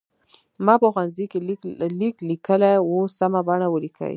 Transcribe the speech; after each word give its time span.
ما 0.65 0.73
په 0.81 0.87
ښوونځي 0.93 1.25
کې 1.31 1.39
لیک 1.99 2.17
لیکلی 2.29 2.73
و 2.89 2.93
سمه 3.17 3.41
بڼه 3.47 3.67
ولیکئ. 3.69 4.09